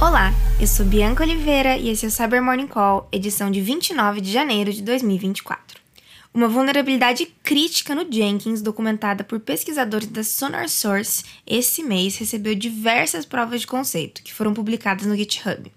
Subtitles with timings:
[0.00, 4.22] Olá, eu sou Bianca Oliveira e esse é o Cyber Morning Call, edição de 29
[4.22, 5.78] de janeiro de 2024.
[6.32, 13.26] Uma vulnerabilidade crítica no Jenkins, documentada por pesquisadores da Sonar Source, esse mês recebeu diversas
[13.26, 15.70] provas de conceito, que foram publicadas no GitHub.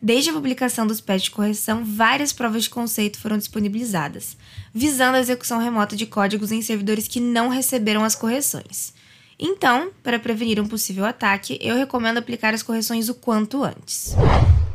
[0.00, 4.36] Desde a publicação dos patches de correção, várias provas de conceito foram disponibilizadas,
[4.72, 8.94] visando a execução remota de códigos em servidores que não receberam as correções.
[9.38, 14.14] Então, para prevenir um possível ataque, eu recomendo aplicar as correções o quanto antes.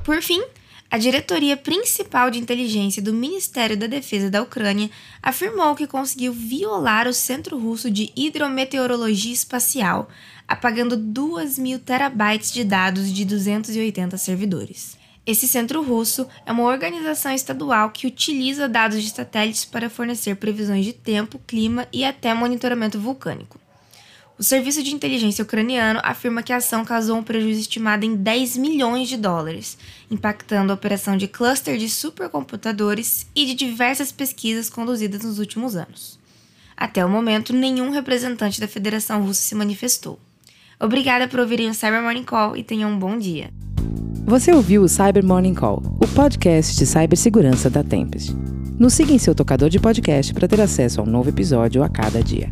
[0.05, 0.41] Por fim,
[0.89, 4.91] a diretoria principal de inteligência do Ministério da Defesa da Ucrânia
[5.23, 10.07] afirmou que conseguiu violar o Centro Russo de Hidrometeorologia Espacial,
[10.47, 14.95] apagando 2 mil terabytes de dados de 280 servidores.
[15.25, 20.85] Esse centro russo é uma organização estadual que utiliza dados de satélites para fornecer previsões
[20.85, 23.62] de tempo, clima e até monitoramento vulcânico.
[24.43, 28.57] O serviço de inteligência ucraniano afirma que a ação causou um prejuízo estimado em 10
[28.57, 29.77] milhões de dólares,
[30.11, 36.19] impactando a operação de cluster de supercomputadores e de diversas pesquisas conduzidas nos últimos anos.
[36.75, 40.19] Até o momento, nenhum representante da Federação Russa se manifestou.
[40.77, 43.49] Obrigada por ouvirem o Cyber Morning Call e tenham um bom dia.
[44.25, 48.35] Você ouviu o Cyber Morning Call, o podcast de cibersegurança da Tempest.
[48.77, 51.87] Nos siga em seu tocador de podcast para ter acesso a um novo episódio a
[51.87, 52.51] cada dia.